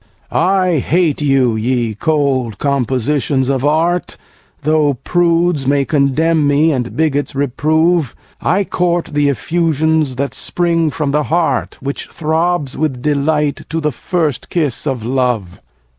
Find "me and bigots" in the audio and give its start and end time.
6.47-7.35